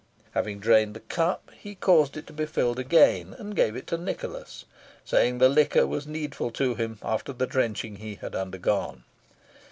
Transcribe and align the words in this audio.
Having 0.31 0.61
drained 0.61 0.95
the 0.95 0.99
cup, 1.01 1.51
he 1.55 1.75
caused 1.75 2.17
it 2.17 2.25
to 2.25 2.33
be 2.33 2.47
filled 2.47 2.79
again, 2.79 3.35
and 3.37 3.55
gave 3.55 3.75
it 3.75 3.85
to 3.85 3.99
Nicholas, 3.99 4.65
saying 5.05 5.37
the 5.37 5.47
liquor 5.47 5.85
was 5.85 6.07
needful 6.07 6.49
to 6.53 6.73
him 6.73 6.97
after 7.03 7.31
the 7.31 7.45
drenching 7.45 7.97
he 7.97 8.15
had 8.15 8.33
undergone. 8.33 9.03